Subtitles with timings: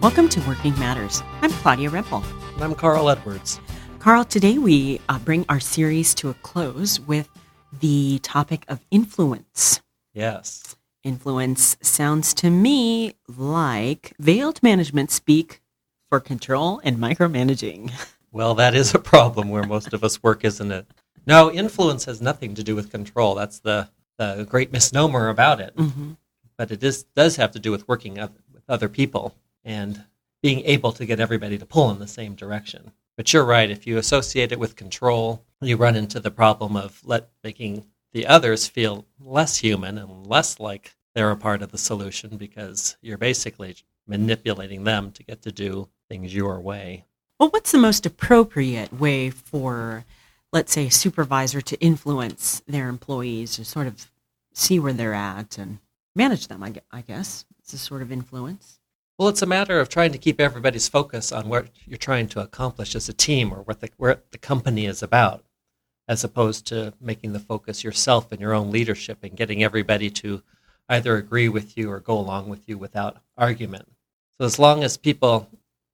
[0.00, 1.24] Welcome to Working Matters.
[1.42, 2.22] I'm Claudia Rempel.
[2.54, 3.58] And I'm Carl Edwards.
[3.98, 7.28] Carl, today we uh, bring our series to a close with
[7.80, 9.82] the topic of influence.
[10.14, 10.76] Yes.
[11.02, 15.62] Influence sounds to me like veiled management speak
[16.08, 17.90] for control and micromanaging.
[18.30, 20.86] Well, that is a problem where most of us work, isn't it?
[21.26, 23.34] No, influence has nothing to do with control.
[23.34, 23.88] That's the,
[24.18, 25.74] the great misnomer about it.
[25.74, 26.12] Mm-hmm.
[26.58, 29.34] But it is, does have to do with working with other people
[29.64, 30.04] and
[30.42, 32.92] being able to get everybody to pull in the same direction.
[33.16, 33.70] But you're right.
[33.70, 38.26] If you associate it with control, you run into the problem of let making the
[38.26, 43.18] others feel less human and less like they're a part of the solution because you're
[43.18, 47.04] basically manipulating them to get to do things your way.
[47.38, 50.04] Well, what's the most appropriate way for,
[50.52, 54.10] let's say, a supervisor to influence their employees to sort of
[54.54, 55.78] see where they're at and
[56.14, 56.62] manage them?
[56.62, 58.80] I, I guess it's a sort of influence.
[59.18, 62.40] Well, it's a matter of trying to keep everybody's focus on what you're trying to
[62.40, 63.90] accomplish as a team or what the,
[64.30, 65.44] the company is about,
[66.06, 70.44] as opposed to making the focus yourself and your own leadership and getting everybody to
[70.88, 73.88] either agree with you or go along with you without argument.
[74.38, 75.48] So as long as people,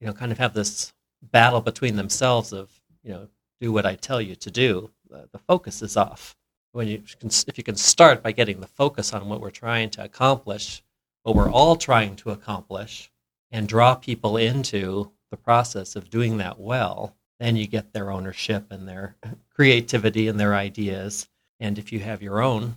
[0.00, 2.70] you know, kind of have this battle between themselves of
[3.02, 3.28] you know
[3.60, 6.36] do what I tell you to do, the, the focus is off.
[6.70, 9.90] When you can, if you can start by getting the focus on what we're trying
[9.90, 10.84] to accomplish,
[11.22, 13.10] what we're all trying to accomplish,
[13.50, 18.66] and draw people into the process of doing that well, then you get their ownership
[18.70, 19.16] and their
[19.54, 21.28] creativity and their ideas.
[21.60, 22.76] And if you have your own,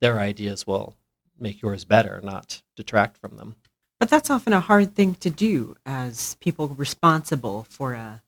[0.00, 0.94] their ideas will
[1.38, 3.56] make yours better, not detract from them.
[3.98, 8.22] But that's often a hard thing to do as people responsible for a,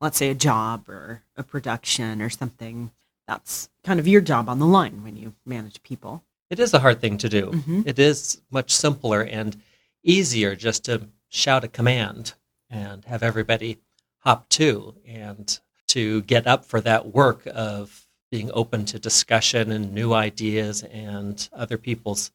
[0.00, 2.90] let's say, a job or a production or something.
[3.26, 6.22] That's kind of your job on the line when you manage people.
[6.52, 7.46] It is a hard thing to do.
[7.46, 7.86] Mhm.
[7.86, 9.58] It is much simpler and
[10.04, 12.34] easier just to shout a command
[12.68, 13.78] and have everybody
[14.18, 19.94] hop to and to get up for that work of being open to discussion and
[19.94, 22.30] new ideas and other people's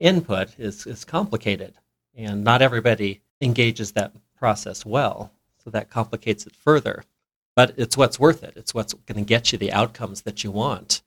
[0.00, 1.74] input is, is complicated
[2.14, 5.30] and not everybody engages that process well
[5.62, 7.04] so that complicates it further
[7.54, 10.50] but it's what's worth it it's what's going to get you the outcomes that you
[10.50, 11.02] want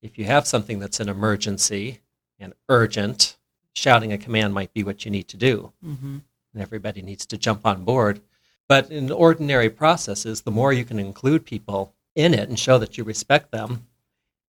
[0.00, 2.00] if you have something that's an emergency
[2.38, 3.36] and urgent
[3.74, 6.18] shouting a command might be what you need to do Mm-hmm.
[6.54, 8.20] and everybody needs to jump on board
[8.68, 12.96] but in ordinary processes the more you can include people in it and show that
[12.96, 13.86] you respect them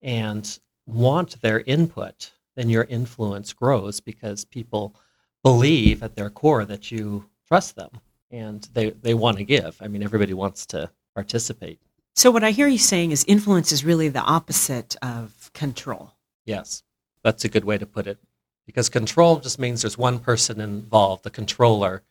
[0.02, 4.96] and want their input then your influence grows because people
[5.44, 7.90] believe at their core that you trust them
[8.31, 9.78] and they, they want to give.
[9.80, 11.80] I mean, everybody wants to participate.
[12.16, 16.14] So, what I hear you saying is influence is really the opposite of control.
[16.46, 16.84] Yes,
[17.28, 18.20] that's a good way to put it.
[18.66, 22.02] Because control just means there's one person involved, the controller,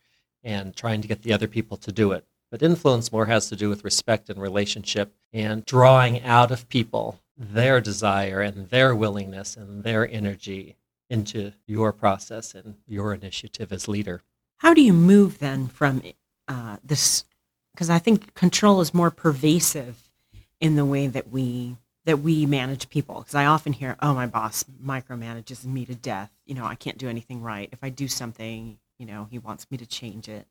[0.43, 2.23] and trying to get the other people to do it.
[2.51, 7.19] But influence more has to do with respect and relationship and drawing out of people
[7.35, 10.75] their desire and their willingness and their energy
[11.09, 14.21] into your process and your initiative as leader.
[14.57, 16.03] How do you move then from
[16.47, 17.25] uh, this?
[17.73, 20.11] Because I think control is more pervasive
[20.59, 21.77] in the way that we
[22.07, 23.19] that we manage people.
[23.19, 26.31] Because I often hear, "Oh, my boss micromanages me to death.
[26.45, 27.67] You know, I can't do anything right.
[27.73, 30.47] If I do something, you know, he wants me to change it."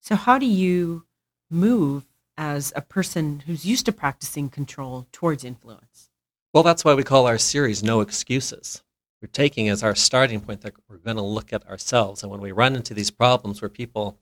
[0.00, 1.04] So, how do you
[1.50, 2.04] move
[2.38, 6.08] as a person who's used to practicing control towards influence?
[6.54, 8.84] Well, that's why we call our series No Excuses.
[9.20, 12.22] We're taking as our starting point that we're going to look at ourselves.
[12.22, 14.18] And when we run into these problems where people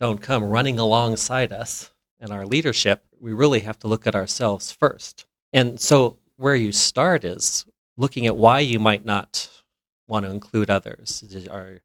[0.00, 4.72] don't come running alongside us and our leadership, we really have to look at ourselves
[4.72, 5.26] first.
[5.54, 7.64] And so, where you start is
[7.96, 9.48] looking at why you might not
[10.08, 11.22] want to include others.
[11.22, 11.78] Is, are,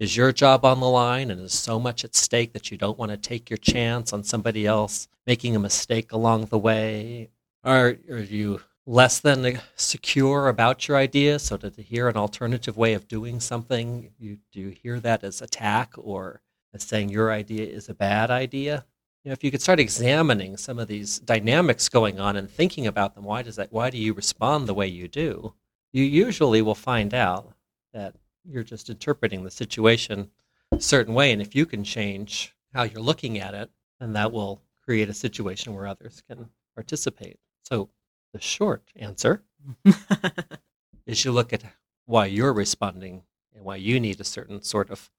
[0.00, 2.98] is your job on the line and is so much at stake that you don't
[2.98, 7.30] want to take your chance on somebody else making a mistake along the way?
[7.62, 12.94] Are, are you less than secure about your idea so to hear an alternative way
[12.94, 16.42] of doing something you do you hear that as attack or
[16.74, 18.84] as saying your idea is a bad idea
[19.24, 22.86] you know if you could start examining some of these dynamics going on and thinking
[22.86, 25.54] about them why does that why do you respond the way you do?
[25.92, 27.52] You usually will find out
[27.92, 28.14] that
[28.44, 30.30] you're just interpreting the situation
[30.72, 33.70] a certain way and if you can change how you're looking at it
[34.00, 37.38] then that will create a situation where others can participate.
[37.62, 37.90] So
[38.32, 39.42] the short answer
[41.06, 41.62] is you look at
[42.06, 43.22] why you're responding
[43.54, 45.10] and why you need a certain sort of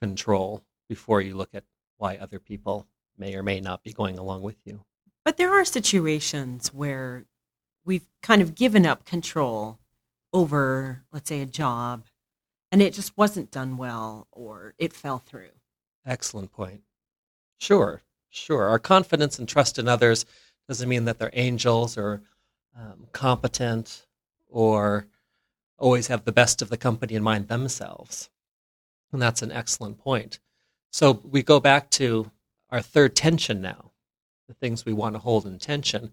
[0.00, 1.64] control before you look at
[1.98, 2.86] why other people
[3.18, 4.80] may or may not be going along with you.
[5.24, 7.24] But there are situations where
[7.84, 9.78] we've kind of given up control
[10.32, 12.04] over, let's say, a job,
[12.70, 15.50] and it just wasn't done well or it fell through.
[16.04, 16.82] Excellent point.
[17.58, 18.68] Sure, sure.
[18.68, 20.26] Our confidence and trust in others
[20.68, 22.22] doesn't mean that they're angels or
[22.78, 24.06] um, competent
[24.48, 25.06] or
[25.78, 28.30] always have the best of the company in mind themselves.
[29.12, 30.40] And that's an excellent point.
[30.90, 32.30] So we go back to
[32.76, 33.90] our third tension now,
[34.48, 36.12] the things we want to hold in tension,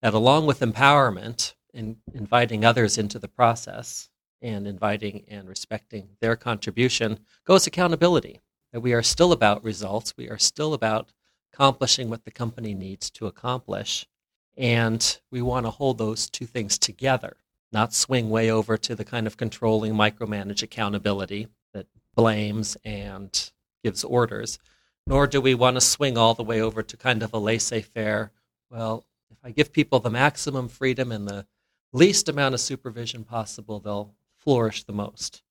[0.00, 4.08] that along with empowerment and inviting others into the process
[4.40, 8.40] and inviting and respecting their contribution goes accountability.
[8.72, 11.12] That we are still about results, we are still about
[11.52, 14.06] accomplishing what the company needs to accomplish.
[14.56, 17.36] And we want to hold those two things together,
[17.72, 23.50] not swing way over to the kind of controlling, micromanage accountability that blames and
[23.84, 24.58] gives orders,
[25.06, 27.82] nor do we want to swing all the way over to kind of a laissez
[27.82, 28.32] faire.
[28.70, 31.46] Well, if I give people the maximum freedom and the
[31.92, 35.42] least amount of supervision possible, they'll flourish the most.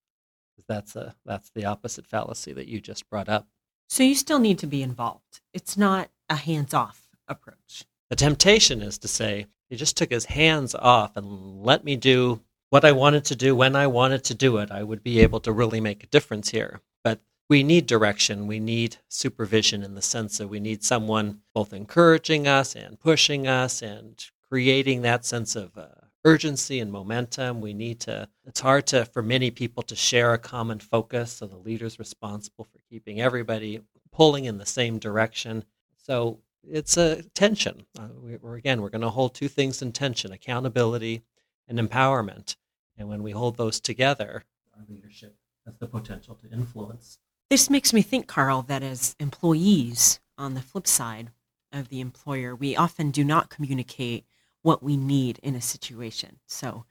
[0.67, 3.47] That's a that's the opposite fallacy that you just brought up.
[3.89, 5.41] So you still need to be involved.
[5.51, 7.85] It's not a hands-off approach.
[8.09, 12.41] The temptation is to say, he just took his hands off and let me do
[12.69, 14.69] what I wanted to do when I wanted to do it.
[14.69, 16.81] I would be able to really make a difference here.
[17.03, 17.19] But
[17.49, 18.45] we need direction.
[18.45, 23.47] We need supervision in the sense that we need someone both encouraging us and pushing
[23.47, 25.87] us and creating that sense of uh,
[26.23, 27.59] urgency and momentum.
[27.59, 31.33] We need to, it's hard to, for many people to share a common focus.
[31.33, 33.81] So the leader's responsible for keeping everybody
[34.11, 35.65] pulling in the same direction.
[35.97, 37.85] So it's a tension.
[37.97, 41.23] Uh, we, are again, we're going to hold two things in tension accountability
[41.67, 42.57] and empowerment.
[42.95, 44.43] And when we hold those together,
[44.75, 45.35] our leadership
[45.65, 47.17] has the potential to influence.
[47.49, 51.31] This makes me think, Carl, that as employees, on the flip side
[51.73, 54.25] of the employer, we often do not communicate
[54.61, 56.39] what we need in a situation.
[56.45, 56.85] So,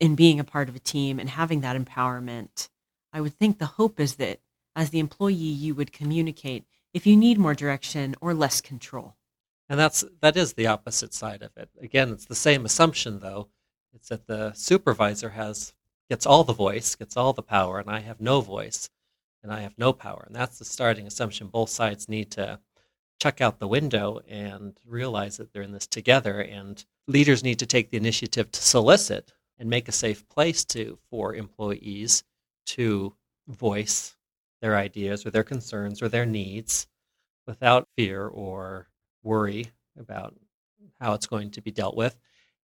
[0.00, 2.68] in being a part of a team and having that empowerment,
[3.12, 4.40] I would think the hope is that
[4.74, 9.14] as the employee, you would communicate if you need more direction or less control.
[9.68, 11.68] And that's that is the opposite side of it.
[11.80, 13.48] Again, it's the same assumption though.
[13.94, 15.74] It's that the supervisor has
[16.10, 18.90] gets all the voice, gets all the power, and I have no voice
[19.42, 20.24] and I have no power.
[20.26, 22.60] And that's the starting assumption both sides need to
[23.20, 27.66] check out the window and realize that they're in this together and leaders need to
[27.66, 32.24] take the initiative to solicit and make a safe place to for employees
[32.66, 33.14] to
[33.46, 34.16] voice
[34.60, 36.88] their ideas or their concerns or their needs
[37.46, 38.88] without fear or
[39.22, 40.34] worry about
[41.00, 42.16] how it's going to be dealt with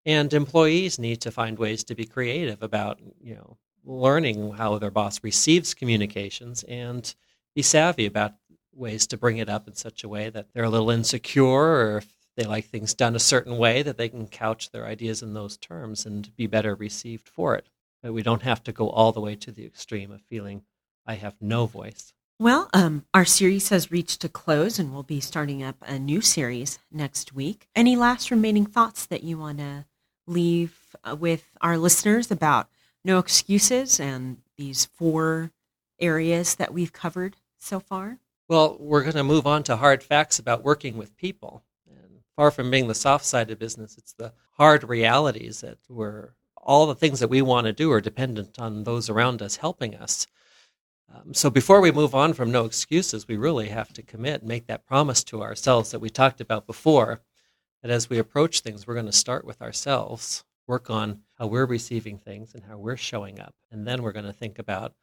[0.06, 4.90] and employees need to find ways to be creative about you know learning how their
[4.90, 7.14] boss receives communications and
[7.54, 8.34] be savvy about
[8.74, 11.98] ways to bring it up in such a way that they're a little insecure or
[11.98, 15.34] if they like things done a certain way that they can couch their ideas in
[15.34, 17.68] those terms and be better received for it.
[18.02, 20.62] But we don't have to go all the way to the extreme of feeling
[21.04, 22.12] I have no voice.
[22.38, 26.20] Well, um, our series has reached a close and we'll be starting up a new
[26.20, 27.66] series next week.
[27.74, 29.86] Any last remaining thoughts that you want to
[30.28, 32.68] leave uh, with our listeners about
[33.08, 35.50] no excuses and these four
[35.98, 38.18] areas that we've covered so far?
[38.48, 41.64] Well, we're going to move on to hard facts about working with people.
[41.88, 46.34] And far from being the soft side of business, it's the hard realities that we're
[46.56, 49.94] all the things that we want to do are dependent on those around us helping
[49.94, 50.26] us.
[51.10, 54.48] Um, so before we move on from no excuses, we really have to commit, and
[54.48, 57.22] make that promise to ourselves that we talked about before,
[57.80, 61.66] that as we approach things, we're going to start with ourselves, work on how we're
[61.66, 64.94] receiving things and how we're showing up, and then we're going to think about